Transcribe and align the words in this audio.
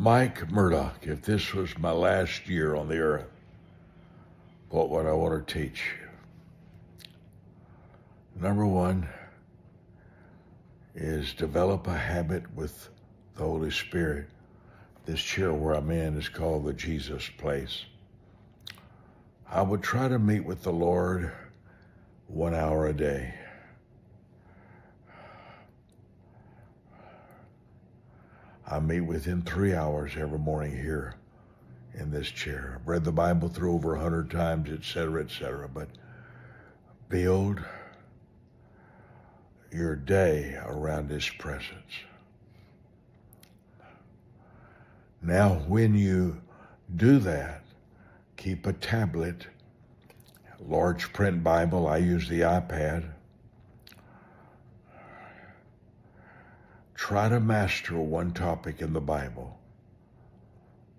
Mike 0.00 0.50
Murdock, 0.50 1.06
if 1.06 1.20
this 1.20 1.52
was 1.52 1.76
my 1.76 1.90
last 1.90 2.48
year 2.48 2.74
on 2.74 2.88
the 2.88 2.96
earth, 2.96 3.28
what 4.70 4.88
would 4.88 5.04
I 5.04 5.12
want 5.12 5.46
to 5.46 5.54
teach 5.54 5.82
you? 6.00 7.10
Number 8.40 8.64
one 8.64 9.06
is 10.94 11.34
develop 11.34 11.86
a 11.86 11.98
habit 11.98 12.44
with 12.56 12.88
the 13.34 13.42
Holy 13.42 13.70
Spirit. 13.70 14.28
This 15.04 15.20
chair 15.20 15.52
where 15.52 15.74
I'm 15.74 15.90
in 15.90 16.16
is 16.16 16.30
called 16.30 16.64
the 16.64 16.72
Jesus 16.72 17.28
place. 17.36 17.84
I 19.50 19.60
would 19.60 19.82
try 19.82 20.08
to 20.08 20.18
meet 20.18 20.46
with 20.46 20.62
the 20.62 20.72
Lord 20.72 21.30
one 22.26 22.54
hour 22.54 22.86
a 22.86 22.94
day. 22.94 23.34
I 28.70 28.78
meet 28.78 29.00
with 29.00 29.24
him 29.24 29.42
three 29.42 29.74
hours 29.74 30.12
every 30.16 30.38
morning 30.38 30.76
here 30.76 31.16
in 31.94 32.12
this 32.12 32.28
chair. 32.28 32.78
I've 32.78 32.86
read 32.86 33.02
the 33.02 33.10
Bible 33.10 33.48
through 33.48 33.72
over 33.74 33.96
a 33.96 34.00
hundred 34.00 34.30
times, 34.30 34.70
etc., 34.70 35.24
etc. 35.24 35.68
But 35.68 35.88
build 37.08 37.60
your 39.72 39.96
day 39.96 40.56
around 40.64 41.10
his 41.10 41.28
presence. 41.28 42.04
Now, 45.20 45.56
when 45.66 45.94
you 45.96 46.40
do 46.94 47.18
that, 47.18 47.64
keep 48.36 48.66
a 48.66 48.72
tablet, 48.72 49.48
large 50.60 51.12
print 51.12 51.42
Bible. 51.42 51.88
I 51.88 51.98
use 51.98 52.28
the 52.28 52.40
iPad. 52.42 53.10
Try 57.10 57.28
to 57.28 57.40
master 57.40 57.98
one 57.98 58.30
topic 58.30 58.80
in 58.80 58.92
the 58.92 59.00
Bible. 59.00 59.58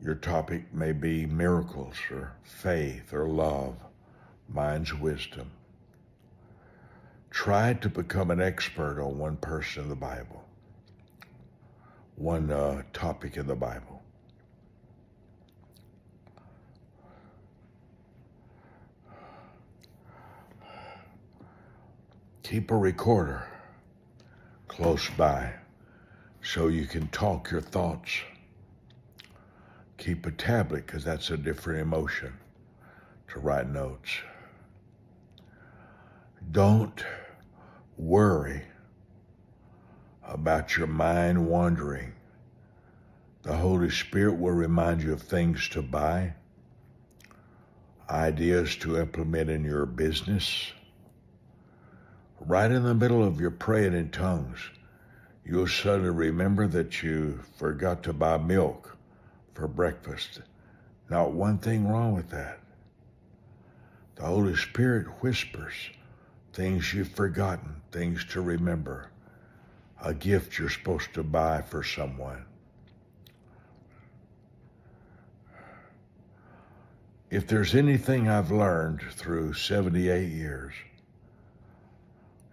Your 0.00 0.14
topic 0.14 0.72
may 0.72 0.92
be 0.92 1.26
miracles 1.26 1.96
or 2.12 2.36
faith 2.44 3.12
or 3.12 3.28
love, 3.28 3.74
mine's 4.48 4.94
wisdom. 4.94 5.50
Try 7.30 7.74
to 7.74 7.88
become 7.88 8.30
an 8.30 8.40
expert 8.40 9.02
on 9.02 9.18
one 9.18 9.36
person 9.38 9.82
in 9.82 9.88
the 9.88 9.96
Bible, 9.96 10.44
one 12.14 12.52
uh, 12.52 12.82
topic 12.92 13.36
in 13.36 13.48
the 13.48 13.56
Bible. 13.56 14.00
Keep 22.44 22.70
a 22.70 22.76
recorder 22.76 23.42
close 24.68 25.10
by 25.10 25.52
so 26.46 26.68
you 26.68 26.86
can 26.86 27.08
talk 27.08 27.50
your 27.50 27.60
thoughts. 27.60 28.20
Keep 29.98 30.26
a 30.26 30.30
tablet 30.30 30.86
because 30.86 31.02
that's 31.02 31.30
a 31.30 31.36
different 31.36 31.80
emotion 31.80 32.32
to 33.28 33.40
write 33.40 33.68
notes. 33.68 34.10
Don't 36.52 37.04
worry 37.98 38.62
about 40.22 40.76
your 40.76 40.86
mind 40.86 41.48
wandering. 41.48 42.12
The 43.42 43.56
Holy 43.56 43.90
Spirit 43.90 44.38
will 44.38 44.52
remind 44.52 45.02
you 45.02 45.12
of 45.12 45.22
things 45.22 45.68
to 45.70 45.82
buy, 45.82 46.34
ideas 48.08 48.76
to 48.76 49.00
implement 49.00 49.50
in 49.50 49.64
your 49.64 49.84
business. 49.84 50.72
Right 52.38 52.70
in 52.70 52.84
the 52.84 52.94
middle 52.94 53.24
of 53.24 53.40
your 53.40 53.50
praying 53.50 53.94
in 53.94 54.10
tongues, 54.10 54.60
you'll 55.46 55.68
suddenly 55.68 56.10
remember 56.10 56.66
that 56.66 57.02
you 57.02 57.40
forgot 57.56 58.02
to 58.02 58.12
buy 58.12 58.36
milk 58.36 58.96
for 59.54 59.68
breakfast. 59.68 60.40
Not 61.08 61.32
one 61.32 61.58
thing 61.58 61.86
wrong 61.86 62.14
with 62.14 62.30
that. 62.30 62.58
The 64.16 64.24
Holy 64.24 64.56
Spirit 64.56 65.06
whispers 65.22 65.74
things 66.52 66.94
you've 66.94 67.10
forgotten, 67.10 67.76
things 67.92 68.24
to 68.24 68.40
remember, 68.40 69.10
a 70.02 70.14
gift 70.14 70.58
you're 70.58 70.70
supposed 70.70 71.12
to 71.12 71.22
buy 71.22 71.60
for 71.60 71.82
someone. 71.84 72.46
If 77.30 77.46
there's 77.46 77.74
anything 77.74 78.28
I've 78.28 78.50
learned 78.50 79.02
through 79.02 79.52
78 79.52 80.30
years, 80.30 80.72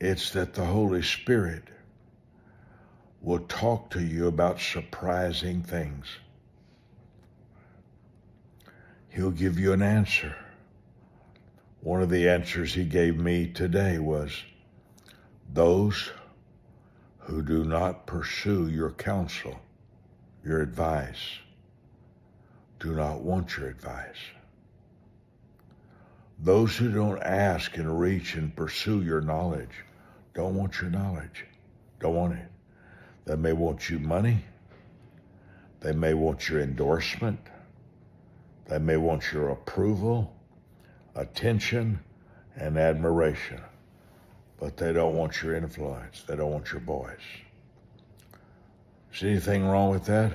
it's 0.00 0.30
that 0.32 0.54
the 0.54 0.64
Holy 0.64 1.02
Spirit 1.02 1.62
will 3.24 3.40
talk 3.40 3.88
to 3.88 4.04
you 4.04 4.28
about 4.28 4.60
surprising 4.60 5.62
things. 5.62 6.06
He'll 9.08 9.30
give 9.30 9.58
you 9.58 9.72
an 9.72 9.80
answer. 9.80 10.36
One 11.80 12.02
of 12.02 12.10
the 12.10 12.28
answers 12.28 12.74
he 12.74 12.84
gave 12.84 13.16
me 13.16 13.46
today 13.46 13.98
was 13.98 14.30
those 15.52 16.10
who 17.20 17.40
do 17.40 17.64
not 17.64 18.06
pursue 18.06 18.68
your 18.68 18.90
counsel, 18.90 19.58
your 20.44 20.60
advice, 20.60 21.38
do 22.78 22.94
not 22.94 23.20
want 23.20 23.56
your 23.56 23.68
advice. 23.68 24.18
Those 26.38 26.76
who 26.76 26.92
don't 26.92 27.22
ask 27.22 27.78
and 27.78 27.98
reach 27.98 28.34
and 28.34 28.54
pursue 28.54 29.02
your 29.02 29.22
knowledge 29.22 29.70
don't 30.34 30.56
want 30.56 30.80
your 30.80 30.90
knowledge, 30.90 31.46
don't 32.00 32.14
want 32.14 32.34
it. 32.34 32.48
They 33.24 33.36
may 33.36 33.52
want 33.52 33.88
you 33.88 33.98
money. 33.98 34.44
They 35.80 35.92
may 35.92 36.14
want 36.14 36.48
your 36.48 36.60
endorsement. 36.60 37.40
They 38.66 38.78
may 38.78 38.96
want 38.96 39.32
your 39.32 39.50
approval, 39.50 40.34
attention, 41.14 42.00
and 42.56 42.78
admiration. 42.78 43.60
But 44.58 44.76
they 44.76 44.92
don't 44.92 45.14
want 45.14 45.42
your 45.42 45.54
influence. 45.54 46.22
They 46.22 46.36
don't 46.36 46.52
want 46.52 46.72
your 46.72 46.80
voice. 46.80 47.18
Is 49.12 49.22
anything 49.22 49.66
wrong 49.66 49.90
with 49.90 50.06
that? 50.06 50.32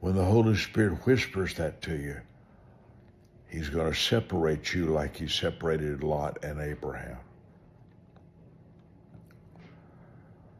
When 0.00 0.16
the 0.16 0.24
Holy 0.24 0.56
Spirit 0.56 1.06
whispers 1.06 1.54
that 1.54 1.80
to 1.82 1.94
you, 1.94 2.20
He's 3.48 3.68
going 3.68 3.92
to 3.92 3.96
separate 3.96 4.72
you 4.72 4.86
like 4.86 5.16
He 5.16 5.28
separated 5.28 6.02
Lot 6.02 6.42
and 6.42 6.60
Abraham. 6.60 7.18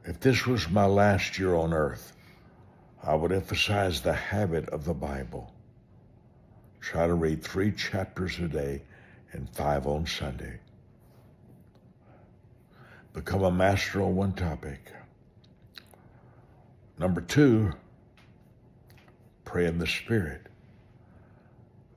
If 0.05 0.19
this 0.19 0.47
was 0.47 0.69
my 0.69 0.87
last 0.87 1.39
year 1.39 1.55
on 1.55 1.73
earth, 1.73 2.13
I 3.05 3.15
would 3.15 3.31
emphasize 3.31 4.01
the 4.01 4.13
habit 4.13 4.69
of 4.71 4.85
the 4.85 4.95
Bible. 4.95 5.53
Try 6.81 7.07
to 7.07 7.15
read 7.15 7.43
three 7.43 7.71
chapters 7.71 8.39
a 8.41 8.49
day 8.49 8.83
and 9.33 9.49
five 9.51 9.87
on 9.87 10.07
Sunday. 10.07 10.59
Become 13.13 13.45
a 13.45 13.51
master 13.51 14.03
on 14.03 14.17
one 14.17 14.33
topic. 14.33 14.91
Number 16.99 17.21
two, 17.21 17.73
pray 19.45 19.67
in 19.67 19.79
the 19.79 19.87
Spirit. 19.87 20.49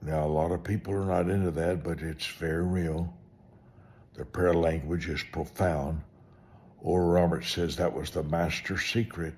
Now, 0.01 0.25
a 0.25 0.27
lot 0.27 0.51
of 0.51 0.63
people 0.63 0.93
are 0.93 1.05
not 1.05 1.29
into 1.29 1.49
that, 1.51 1.83
but 1.83 2.01
it's 2.01 2.27
very 2.27 2.63
real. 2.63 3.11
Their 4.13 4.25
prayer 4.25 4.53
language 4.53 5.09
is 5.09 5.23
profound. 5.23 6.01
Oral 6.85 7.09
Roberts 7.09 7.49
says 7.49 7.75
that 7.77 7.91
was 7.91 8.11
the 8.11 8.21
master 8.21 8.77
secret 8.77 9.33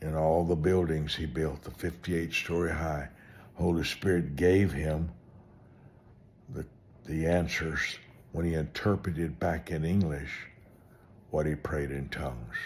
in 0.00 0.14
all 0.14 0.44
the 0.44 0.56
buildings 0.56 1.14
he 1.14 1.26
built, 1.26 1.62
the 1.62 1.70
58 1.72 2.32
story 2.32 2.72
high. 2.72 3.06
Holy 3.52 3.84
Spirit 3.84 4.34
gave 4.34 4.72
him 4.72 5.10
the, 6.54 6.64
the 7.04 7.26
answers 7.26 7.98
when 8.32 8.46
he 8.46 8.54
interpreted 8.54 9.38
back 9.38 9.70
in 9.70 9.84
English 9.84 10.30
what 11.28 11.44
he 11.44 11.54
prayed 11.54 11.90
in 11.90 12.08
tongues. 12.08 12.56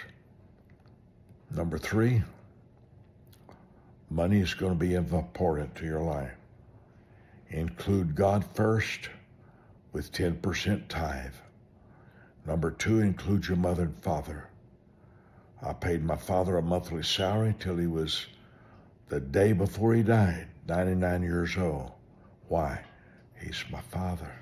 Number 1.51 1.77
three, 1.77 2.23
money 4.11 4.39
is 4.39 4.55
going 4.55 4.75
to 4.75 4.79
be 4.79 4.95
important 4.95 5.75
to 5.75 5.85
your 5.85 6.03
life. 6.03 6.37
Include 7.49 8.15
God 8.15 8.45
first 8.55 9.09
with 9.93 10.13
10% 10.13 10.87
tithe. 10.89 11.33
Number 12.47 12.71
two, 12.71 13.01
includes 13.01 13.49
your 13.49 13.57
mother 13.57 13.85
and 13.85 13.99
father. 13.99 14.49
I 15.63 15.73
paid 15.73 16.05
my 16.05 16.17
father 16.17 16.59
a 16.59 16.63
monthly 16.63 17.03
salary 17.03 17.55
till 17.59 17.77
he 17.77 17.87
was 17.87 18.27
the 19.09 19.21
day 19.21 19.53
before 19.53 19.95
he 19.95 20.03
died, 20.03 20.49
99 20.69 21.23
years 21.23 21.57
old. 21.57 21.93
Why? 22.49 22.83
He's 23.41 23.65
my 23.71 23.81
father. 23.81 24.33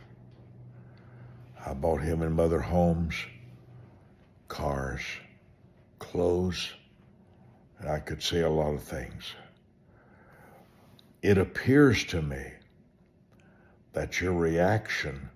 I 1.65 1.75
bought 1.75 2.03
him 2.03 2.23
and 2.23 2.35
mother 2.35 2.61
homes, 2.61 3.15
cars, 4.49 5.03
clothes, 6.01 6.73
and 7.79 7.89
I 7.89 8.01
could 8.01 8.23
say 8.23 8.41
a 8.41 8.51
lot 8.51 8.75
of 8.75 8.83
things. 8.83 9.35
It 11.23 11.39
appears 11.39 12.05
to 12.07 12.21
me 12.21 12.53
that 13.93 14.21
your 14.21 14.33
reaction 14.33 15.31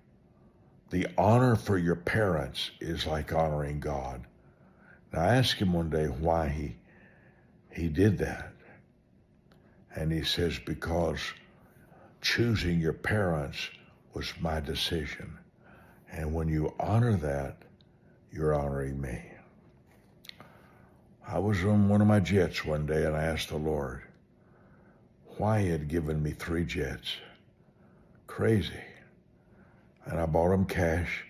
the 0.89 1.07
honor 1.17 1.55
for 1.55 1.77
your 1.77 1.95
parents 1.95 2.71
is 2.79 3.05
like 3.05 3.33
honoring 3.33 3.79
God. 3.79 4.25
Now, 5.13 5.21
I 5.21 5.35
asked 5.35 5.55
him 5.55 5.73
one 5.73 5.89
day 5.89 6.05
why 6.05 6.49
he 6.49 6.75
He 7.71 7.89
did 7.89 8.17
that. 8.19 8.53
And 9.95 10.11
he 10.11 10.23
says, 10.23 10.59
because 10.65 11.19
choosing 12.21 12.79
your 12.79 12.93
parents 12.93 13.69
was 14.13 14.33
my 14.39 14.59
decision. 14.59 15.37
And 16.11 16.33
when 16.33 16.47
you 16.47 16.73
honor 16.79 17.15
that, 17.17 17.57
you're 18.31 18.53
honoring 18.53 18.99
me. 19.01 19.21
I 21.27 21.39
was 21.39 21.63
on 21.63 21.89
one 21.89 22.01
of 22.01 22.07
my 22.07 22.19
jets 22.19 22.63
one 22.65 22.85
day 22.85 23.05
and 23.05 23.15
I 23.15 23.23
asked 23.23 23.49
the 23.49 23.57
Lord 23.57 24.03
why 25.37 25.61
he 25.61 25.69
had 25.69 25.87
given 25.87 26.23
me 26.23 26.31
three 26.31 26.65
jets. 26.65 27.17
Crazy. 28.27 28.86
And 30.07 30.19
I 30.19 30.25
bought 30.25 30.49
them 30.49 30.65
cash, 30.65 31.25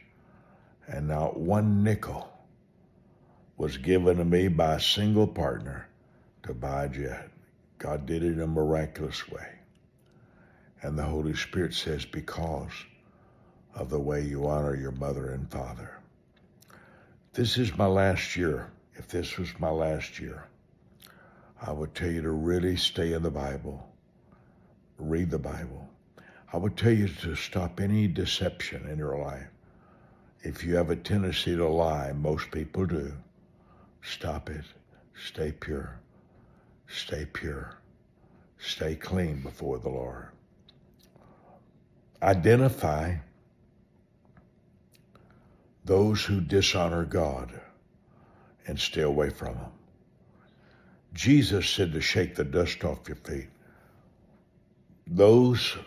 and 0.88 1.08
not 1.08 1.38
one 1.38 1.84
nickel 1.84 2.32
was 3.58 3.78
given 3.78 4.18
to 4.18 4.26
me 4.26 4.48
by 4.48 4.76
a 4.76 4.80
single 4.80 5.28
partner 5.28 5.88
to 6.44 6.54
buy 6.54 6.86
a 6.86 6.90
jet. 6.90 7.30
God 7.80 8.06
did 8.06 8.24
it 8.24 8.34
in 8.34 8.42
a 8.42 8.48
miraculous 8.48 9.28
way. 9.30 9.48
And 10.82 10.98
the 10.98 11.04
Holy 11.04 11.36
Spirit 11.36 11.74
says, 11.74 12.06
because 12.06 12.72
of 13.74 13.90
the 13.90 14.00
way 14.00 14.22
you 14.22 14.48
honor 14.48 14.76
your 14.76 14.92
mother 14.92 15.32
and 15.32 15.50
father. 15.52 15.98
This 17.34 17.58
is 17.58 17.78
my 17.78 17.88
last 17.88 18.36
year 18.36 18.72
if 18.98 19.08
this 19.08 19.38
was 19.38 19.50
my 19.60 19.70
last 19.70 20.20
year, 20.20 20.48
I 21.62 21.72
would 21.72 21.94
tell 21.94 22.10
you 22.10 22.22
to 22.24 22.32
really 22.32 22.76
stay 22.76 23.14
in 23.14 23.24
the 23.24 23.32
Bible, 23.32 23.88
read 24.98 25.30
the 25.30 25.40
Bible. 25.40 25.88
I 26.54 26.58
would 26.58 26.78
tell 26.78 26.92
you 26.92 27.08
to 27.08 27.36
stop 27.36 27.80
any 27.80 28.08
deception 28.08 28.88
in 28.90 28.98
your 28.98 29.18
life. 29.18 29.48
If 30.44 30.64
you 30.64 30.76
have 30.78 30.90
a 30.90 30.96
tendency 30.96 31.56
to 31.56 31.68
lie, 31.68 32.14
most 32.14 32.52
people 32.52 32.86
do, 32.86 33.12
stop 34.02 34.50
it. 34.50 34.64
Stay 35.26 35.52
pure. 35.52 36.00
Stay 36.88 37.26
pure. 37.26 37.78
Stay 38.60 38.96
clean 38.96 39.42
before 39.42 39.78
the 39.80 39.90
Lord. 39.90 40.30
Identify 42.22 43.16
those 45.84 46.24
who 46.24 46.42
dishonor 46.42 47.04
God 47.06 47.60
and 48.68 48.80
stay 48.80 49.02
away 49.02 49.30
from 49.30 49.56
them. 49.56 49.72
Jesus 51.14 51.70
said 51.70 51.94
to 51.94 52.02
shake 52.02 52.36
the 52.36 52.44
dust 52.44 52.84
off 52.84 53.08
your 53.08 53.18
feet. 53.18 53.48
Those 55.08 55.78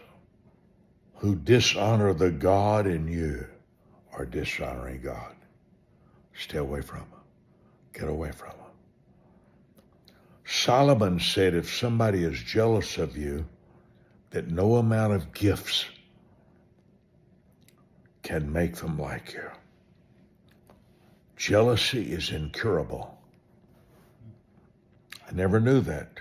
who 1.20 1.34
dishonor 1.36 2.14
the 2.14 2.30
God 2.30 2.86
in 2.86 3.06
you 3.06 3.46
are 4.14 4.24
dishonoring 4.24 5.02
God. 5.02 5.34
Stay 6.34 6.56
away 6.56 6.80
from 6.80 7.00
them. 7.00 7.20
Get 7.92 8.08
away 8.08 8.32
from 8.32 8.56
them. 8.56 10.16
Solomon 10.46 11.20
said 11.20 11.54
if 11.54 11.70
somebody 11.70 12.24
is 12.24 12.42
jealous 12.42 12.96
of 12.96 13.18
you, 13.18 13.44
that 14.30 14.50
no 14.50 14.76
amount 14.76 15.12
of 15.12 15.34
gifts 15.34 15.84
can 18.22 18.50
make 18.50 18.76
them 18.76 18.98
like 18.98 19.34
you. 19.34 19.50
Jealousy 21.36 22.12
is 22.12 22.30
incurable. 22.30 23.18
I 25.28 25.32
never 25.34 25.60
knew 25.60 25.82
that 25.82 26.20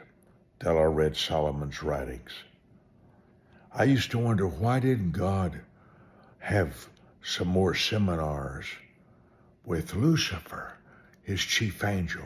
till 0.60 0.78
I 0.78 0.84
read 0.84 1.16
Solomon's 1.16 1.82
writings. 1.82 2.32
I 3.72 3.84
used 3.84 4.12
to 4.12 4.20
wonder 4.20 4.48
why 4.48 4.80
didn't 4.80 5.12
God 5.12 5.62
have 6.40 6.90
some 7.22 7.48
more 7.48 7.76
seminars 7.76 8.66
with 9.64 9.94
Lucifer, 9.94 10.74
his 11.22 11.42
chief 11.42 11.84
angel, 11.84 12.26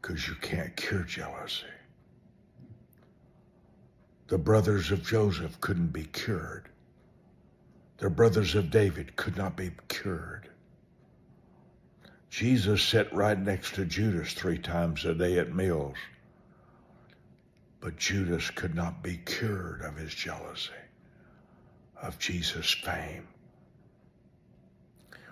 because 0.00 0.26
you 0.26 0.34
can't 0.34 0.76
cure 0.76 1.04
jealousy. 1.04 1.66
The 4.26 4.38
brothers 4.38 4.90
of 4.90 5.04
Joseph 5.04 5.60
couldn't 5.60 5.92
be 5.92 6.04
cured. 6.04 6.68
The 7.98 8.10
brothers 8.10 8.54
of 8.54 8.70
David 8.70 9.14
could 9.14 9.36
not 9.36 9.56
be 9.56 9.70
cured. 9.88 10.48
Jesus 12.30 12.82
sat 12.82 13.12
right 13.12 13.38
next 13.38 13.74
to 13.74 13.84
Judas 13.84 14.32
three 14.32 14.58
times 14.58 15.04
a 15.04 15.14
day 15.14 15.38
at 15.38 15.54
meals. 15.54 15.96
But 17.82 17.96
Judas 17.96 18.48
could 18.48 18.76
not 18.76 19.02
be 19.02 19.16
cured 19.16 19.82
of 19.82 19.96
his 19.96 20.14
jealousy 20.14 20.70
of 22.00 22.16
Jesus' 22.16 22.70
fame. 22.70 23.26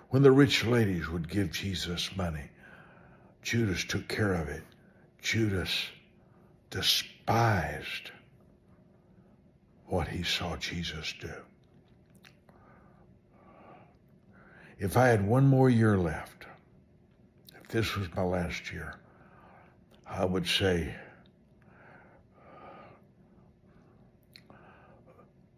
When 0.09 0.21
the 0.21 0.33
rich 0.33 0.65
ladies 0.65 1.07
would 1.07 1.29
give 1.29 1.51
Jesus 1.51 2.13
money, 2.17 2.49
Judas 3.41 3.85
took 3.85 4.05
care 4.09 4.33
of 4.33 4.49
it. 4.49 4.63
Judas 5.21 5.87
despised 6.69 8.11
what 9.87 10.09
he 10.09 10.23
saw 10.23 10.57
Jesus 10.57 11.13
do. 11.21 11.31
If 14.77 14.97
I 14.97 15.07
had 15.07 15.25
one 15.25 15.47
more 15.47 15.69
year 15.69 15.97
left, 15.97 16.45
if 17.61 17.69
this 17.69 17.95
was 17.95 18.13
my 18.13 18.23
last 18.23 18.73
year, 18.73 18.95
I 20.05 20.25
would 20.25 20.47
say 20.47 20.93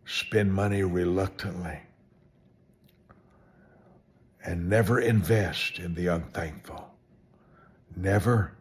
spend 0.06 0.54
money 0.54 0.84
reluctantly 0.84 1.80
and 4.44 4.70
never 4.70 5.00
invest 5.00 5.80
in 5.80 5.96
the 5.96 6.08
unthankful. 6.08 6.90
Never, 7.96 8.54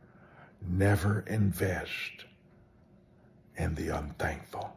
never 0.68 1.24
invest 1.26 2.26
in 3.56 3.74
the 3.74 3.88
unthankful. 3.88 4.76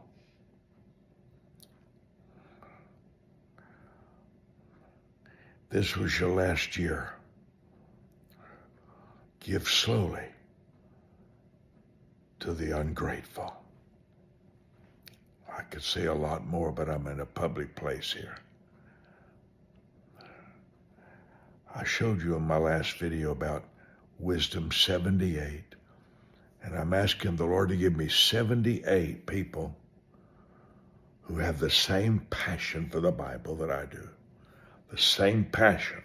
This 5.70 5.96
was 5.96 6.18
your 6.18 6.30
last 6.30 6.76
year. 6.76 7.12
Give 9.40 9.68
slowly 9.68 10.24
to 12.40 12.52
the 12.52 12.78
ungrateful. 12.78 13.54
I 15.56 15.62
could 15.62 15.82
say 15.82 16.06
a 16.06 16.14
lot 16.14 16.46
more, 16.46 16.70
but 16.70 16.90
I'm 16.90 17.06
in 17.06 17.20
a 17.20 17.26
public 17.26 17.74
place 17.74 18.12
here. 18.12 18.36
I 21.74 21.84
showed 21.84 22.22
you 22.22 22.36
in 22.36 22.42
my 22.42 22.56
last 22.56 22.98
video 22.98 23.32
about 23.32 23.64
Wisdom 24.18 24.70
78, 24.72 25.62
and 26.62 26.76
I'm 26.76 26.92
asking 26.94 27.36
the 27.36 27.44
Lord 27.44 27.68
to 27.70 27.76
give 27.76 27.96
me 27.96 28.08
78 28.08 29.26
people 29.26 29.74
who 31.22 31.38
have 31.38 31.58
the 31.58 31.70
same 31.70 32.20
passion 32.30 32.88
for 32.88 33.00
the 33.00 33.12
Bible 33.12 33.56
that 33.56 33.70
I 33.70 33.86
do, 33.86 34.08
the 34.90 34.98
same 34.98 35.44
passion 35.44 36.02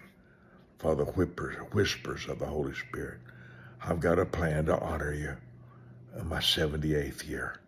for 0.78 0.94
the 0.94 1.04
whispers, 1.04 1.56
whispers 1.72 2.26
of 2.28 2.38
the 2.38 2.46
Holy 2.46 2.74
Spirit. 2.74 3.20
I've 3.82 4.00
got 4.00 4.18
a 4.18 4.26
plan 4.26 4.66
to 4.66 4.78
honor 4.78 5.12
you 5.12 5.36
in 6.18 6.28
my 6.28 6.38
78th 6.38 7.28
year. 7.28 7.61